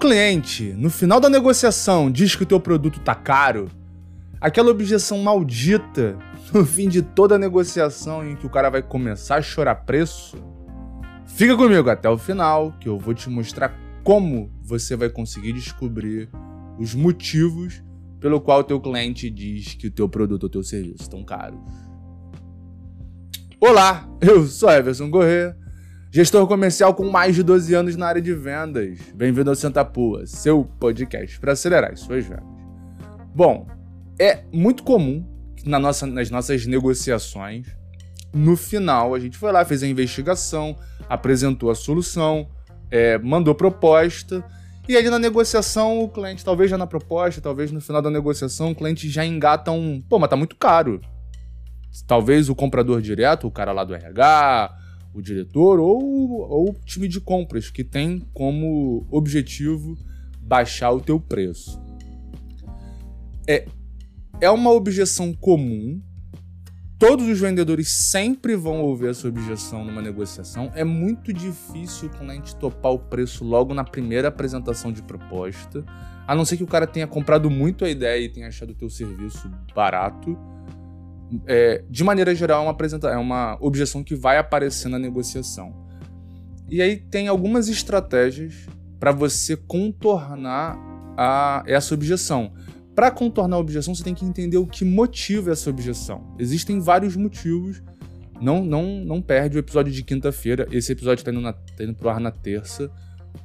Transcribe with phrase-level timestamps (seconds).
[0.00, 3.70] cliente, no final da negociação, diz que o teu produto tá caro,
[4.40, 6.18] aquela objeção maldita
[6.54, 10.42] no fim de toda a negociação em que o cara vai começar a chorar preço,
[11.26, 16.30] fica comigo até o final que eu vou te mostrar como você vai conseguir descobrir
[16.78, 17.82] os motivos
[18.18, 21.60] pelo qual o teu cliente diz que o teu produto ou teu serviço estão caros.
[23.60, 25.59] Olá, eu sou Everson Corrêa
[26.12, 28.98] Gestor comercial com mais de 12 anos na área de vendas.
[29.14, 32.42] Bem-vindo ao Santa Pua, seu podcast para acelerar as suas vendas.
[33.32, 33.64] Bom,
[34.18, 35.24] é muito comum
[35.64, 37.68] na nossa, nas nossas negociações,
[38.34, 40.76] no final a gente foi lá, fez a investigação,
[41.08, 42.48] apresentou a solução,
[42.90, 44.44] é, mandou proposta,
[44.88, 48.72] e ali na negociação o cliente, talvez já na proposta, talvez no final da negociação,
[48.72, 51.00] o cliente já engata um, pô, mas tá muito caro.
[52.04, 54.74] Talvez o comprador direto, o cara lá do RH,
[55.12, 59.96] o diretor ou, ou o time de compras, que tem como objetivo
[60.40, 61.80] baixar o teu preço.
[63.46, 63.66] É,
[64.40, 66.00] é uma objeção comum.
[66.98, 70.70] Todos os vendedores sempre vão ouvir essa objeção numa negociação.
[70.74, 75.84] É muito difícil quando a gente topar o preço logo na primeira apresentação de proposta.
[76.26, 78.74] A não ser que o cara tenha comprado muito a ideia e tenha achado o
[78.74, 80.38] teu serviço barato
[81.46, 85.74] é, de maneira geral, é uma, apresenta é uma objeção que vai aparecer na negociação.
[86.68, 88.66] E aí tem algumas estratégias
[88.98, 90.78] para você contornar
[91.16, 92.52] a, essa objeção.
[92.94, 96.34] Para contornar a objeção, você tem que entender o que motiva essa objeção.
[96.38, 97.82] Existem vários motivos.
[98.40, 100.66] Não, não, não perde o episódio de quinta-feira.
[100.70, 102.90] Esse episódio está indo, na, tá indo pro ar na terça.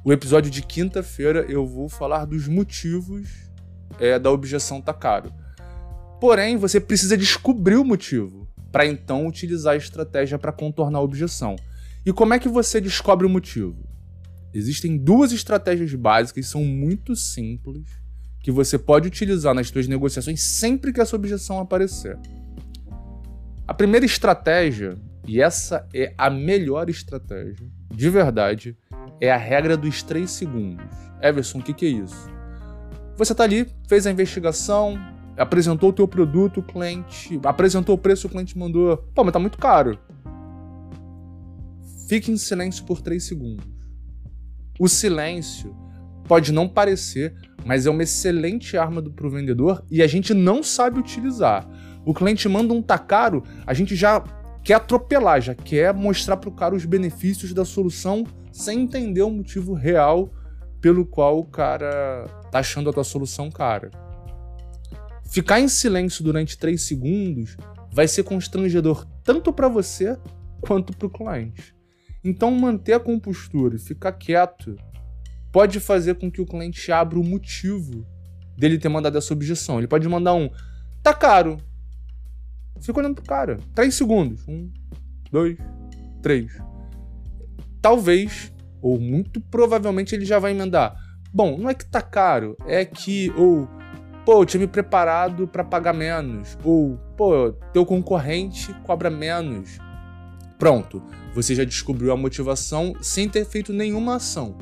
[0.04, 3.28] O episódio de quinta-feira eu vou falar dos motivos
[3.98, 5.32] é, da objeção tá caro.
[6.20, 11.56] Porém, você precisa descobrir o motivo para então utilizar a estratégia para contornar a objeção.
[12.04, 13.76] E como é que você descobre o motivo?
[14.52, 17.84] Existem duas estratégias básicas, são muito simples,
[18.40, 22.18] que você pode utilizar nas suas negociações sempre que essa objeção aparecer.
[23.66, 24.96] A primeira estratégia,
[25.26, 28.76] e essa é a melhor estratégia, de verdade,
[29.20, 30.86] é a regra dos 3 segundos.
[31.20, 32.30] Everson, o que, que é isso?
[33.16, 34.96] Você está ali, fez a investigação,
[35.36, 39.38] apresentou o teu produto, o cliente apresentou o preço, o cliente mandou, pô, mas tá
[39.38, 39.98] muito caro.
[42.08, 43.66] Fique em silêncio por 3 segundos.
[44.78, 45.74] O silêncio
[46.28, 50.62] pode não parecer, mas é uma excelente arma para o vendedor e a gente não
[50.62, 51.66] sabe utilizar.
[52.04, 54.22] O cliente manda um tá caro, a gente já
[54.62, 59.30] quer atropelar, já quer mostrar para o cara os benefícios da solução sem entender o
[59.30, 60.30] motivo real
[60.80, 64.05] pelo qual o cara tá achando a tua solução cara.
[65.28, 67.56] Ficar em silêncio durante 3 segundos
[67.92, 70.16] vai ser constrangedor tanto para você
[70.60, 71.74] quanto para o cliente.
[72.22, 74.76] Então, manter a compostura e ficar quieto
[75.52, 78.06] pode fazer com que o cliente abra o motivo
[78.56, 79.78] dele ter mandado essa objeção.
[79.78, 80.50] Ele pode mandar um:
[81.02, 81.56] tá caro.
[82.80, 83.58] Fica olhando pro cara.
[83.74, 84.46] 3 segundos.
[84.46, 84.70] Um,
[85.30, 85.56] dois,
[86.22, 86.52] três.
[87.80, 90.96] Talvez, ou muito provavelmente, ele já vai emendar.
[91.32, 93.32] Bom, não é que tá caro, é que.
[93.36, 93.68] Ou
[94.26, 96.58] pô, eu me preparado para pagar menos.
[96.64, 99.78] Ou, pô, teu concorrente cobra menos.
[100.58, 101.00] Pronto,
[101.32, 104.58] você já descobriu a motivação sem ter feito nenhuma ação.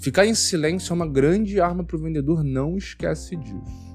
[0.00, 3.86] Ficar em silêncio é uma grande arma para o vendedor, não esquece disso.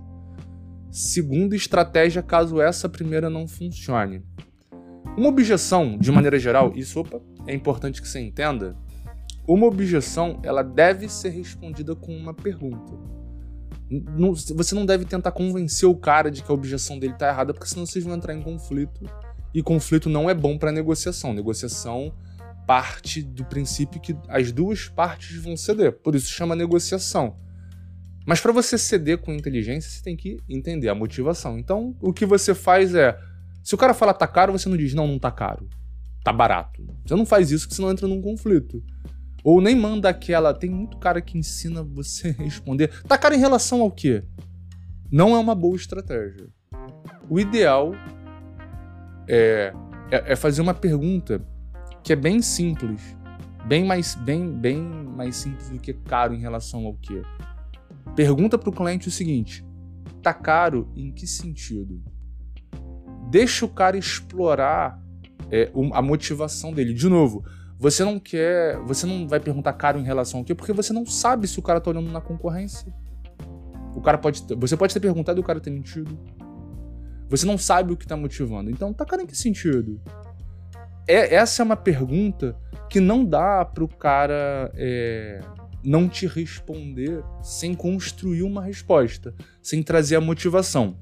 [0.90, 4.24] Segunda estratégia, caso essa primeira não funcione.
[5.18, 8.78] Uma objeção, de maneira geral, isso opa, é importante que você entenda.
[9.46, 13.21] Uma objeção, ela deve ser respondida com uma pergunta.
[13.92, 17.54] Não, você não deve tentar convencer o cara de que a objeção dele tá errada,
[17.54, 19.02] porque senão vocês vão entrar em conflito.
[19.54, 21.34] E conflito não é bom para negociação.
[21.34, 22.14] Negociação
[22.66, 25.92] parte do princípio que as duas partes vão ceder.
[25.92, 27.36] Por isso chama negociação.
[28.26, 31.60] Mas para você ceder com inteligência, você tem que entender a motivação.
[31.60, 33.18] Então, o que você faz é,
[33.64, 35.68] se o cara fala tá caro, você não diz não, não tá caro.
[36.24, 36.82] Tá barato.
[37.06, 38.82] Você não faz isso, porque senão entra num conflito.
[39.44, 40.54] Ou nem manda aquela.
[40.54, 42.90] Tem muito cara que ensina você a responder.
[43.08, 44.24] Tá cara em relação ao quê?
[45.12, 46.48] Não é uma boa estratégia.
[47.30, 47.94] O ideal
[49.28, 49.74] é,
[50.12, 51.46] é, é fazer uma pergunta
[52.04, 53.16] que é bem simples.
[53.66, 57.22] Bem mais, bem, bem mais simples do que caro em relação ao quê.
[58.16, 59.66] Pergunta para o cliente o seguinte:
[60.22, 62.02] tá caro em que sentido?
[63.30, 65.00] Deixa o cara explorar
[65.50, 66.94] é, a motivação dele.
[66.94, 67.46] De novo,
[67.82, 68.78] você não quer.
[68.82, 70.54] Você não vai perguntar caro em relação ao quê?
[70.54, 72.94] Porque você não sabe se o cara tá olhando na concorrência.
[73.96, 74.46] O cara pode.
[74.56, 76.16] Você pode ter perguntado e o cara ter mentido.
[77.28, 78.70] Você não sabe o que tá motivando.
[78.70, 80.00] Então, tá caro em que sentido?
[81.08, 82.56] É, essa é uma pergunta
[82.88, 85.40] que não dá pro cara é,
[85.84, 91.00] não te responder sem construir uma resposta, sem trazer a motivação.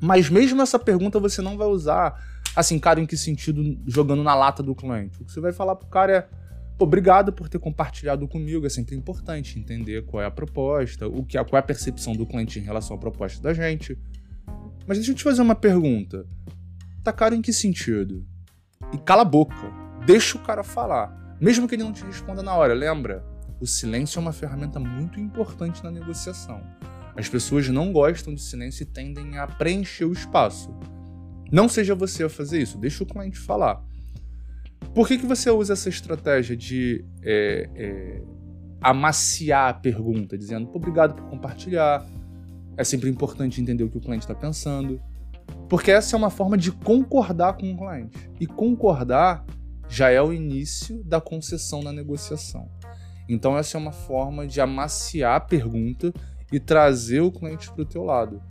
[0.00, 2.14] Mas mesmo essa pergunta você não vai usar
[2.54, 5.20] assim, cara, em que sentido jogando na lata do cliente?
[5.20, 6.28] O que você vai falar pro cara é
[6.78, 8.66] obrigado por ter compartilhado comigo.
[8.66, 12.26] É sempre importante entender qual é a proposta, o que, qual é a percepção do
[12.26, 13.98] cliente em relação à proposta da gente.
[14.86, 16.26] Mas deixa eu te fazer uma pergunta.
[17.02, 18.26] Tá caro em que sentido?
[18.92, 19.72] E cala a boca.
[20.06, 21.36] Deixa o cara falar.
[21.40, 23.24] Mesmo que ele não te responda na hora, lembra?
[23.60, 26.62] O silêncio é uma ferramenta muito importante na negociação.
[27.16, 30.74] As pessoas não gostam de silêncio e tendem a preencher o espaço.
[31.52, 33.84] Não seja você a fazer isso, deixa o cliente falar.
[34.94, 38.22] Por que, que você usa essa estratégia de é, é,
[38.80, 42.06] amaciar a pergunta, dizendo obrigado por compartilhar?
[42.74, 44.98] É sempre importante entender o que o cliente está pensando.
[45.68, 48.30] Porque essa é uma forma de concordar com o cliente.
[48.40, 49.44] E concordar
[49.88, 52.66] já é o início da concessão na negociação.
[53.28, 56.12] Então essa é uma forma de amaciar a pergunta
[56.50, 58.42] e trazer o cliente para o teu lado,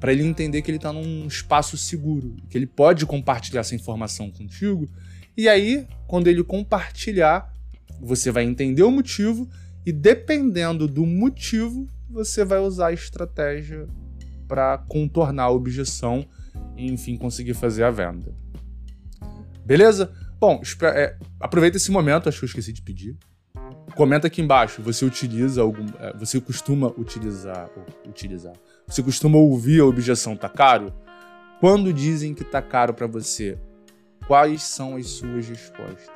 [0.00, 4.30] para ele entender que ele está num espaço seguro, que ele pode compartilhar essa informação
[4.30, 4.88] contigo
[5.38, 7.54] e aí, quando ele compartilhar,
[8.00, 9.48] você vai entender o motivo
[9.86, 13.86] e dependendo do motivo, você vai usar a estratégia
[14.48, 16.26] para contornar a objeção
[16.76, 18.34] e, enfim, conseguir fazer a venda.
[19.64, 20.12] Beleza?
[20.40, 23.16] Bom, é, aproveita esse momento, acho que eu esqueci de pedir.
[23.98, 25.84] Comenta aqui embaixo, você utiliza algum.
[25.98, 27.68] É, você costuma utilizar.
[28.06, 28.52] utilizar.
[28.86, 30.94] Você costuma ouvir a objeção tá caro?
[31.58, 33.58] Quando dizem que tá caro para você,
[34.28, 36.08] quais são as suas respostas.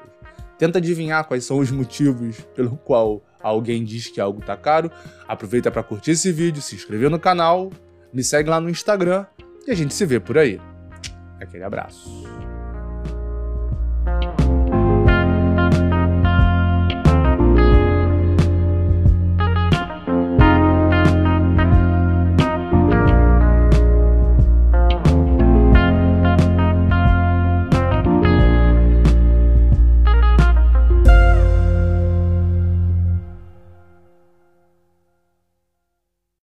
[0.56, 4.88] Tenta adivinhar quais são os motivos pelo qual alguém diz que algo está caro.
[5.26, 7.68] Aproveita para curtir esse vídeo, se inscrever no canal,
[8.12, 9.26] me segue lá no Instagram
[9.66, 10.60] e a gente se vê por aí.
[11.40, 12.21] Aquele abraço.